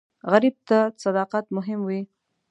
غریب 0.31 0.55
ته 0.69 0.79
صداقت 1.03 1.45
مهم 1.57 1.79
وي 1.87 2.01